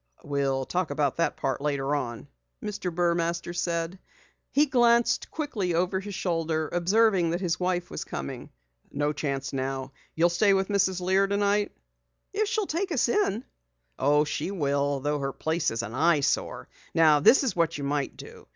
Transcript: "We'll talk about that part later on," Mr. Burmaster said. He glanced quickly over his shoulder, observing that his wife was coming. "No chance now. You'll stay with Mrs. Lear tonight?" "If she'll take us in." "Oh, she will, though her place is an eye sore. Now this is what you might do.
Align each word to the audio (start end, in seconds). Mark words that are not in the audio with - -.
"We'll 0.23 0.65
talk 0.65 0.89
about 0.89 1.17
that 1.17 1.37
part 1.37 1.61
later 1.61 1.93
on," 1.95 2.27
Mr. 2.63 2.89
Burmaster 2.91 3.53
said. 3.55 3.99
He 4.49 4.65
glanced 4.65 5.29
quickly 5.29 5.75
over 5.75 5.99
his 5.99 6.15
shoulder, 6.15 6.69
observing 6.71 7.29
that 7.29 7.39
his 7.41 7.59
wife 7.59 7.91
was 7.91 8.03
coming. 8.03 8.49
"No 8.91 9.13
chance 9.13 9.53
now. 9.53 9.91
You'll 10.15 10.29
stay 10.31 10.55
with 10.55 10.69
Mrs. 10.69 11.01
Lear 11.01 11.27
tonight?" 11.27 11.71
"If 12.33 12.47
she'll 12.49 12.65
take 12.65 12.91
us 12.91 13.09
in." 13.09 13.45
"Oh, 13.99 14.23
she 14.23 14.49
will, 14.49 15.01
though 15.01 15.19
her 15.19 15.31
place 15.31 15.69
is 15.69 15.83
an 15.83 15.93
eye 15.93 16.21
sore. 16.21 16.67
Now 16.95 17.19
this 17.19 17.43
is 17.43 17.55
what 17.55 17.77
you 17.77 17.83
might 17.83 18.17
do. 18.17 18.47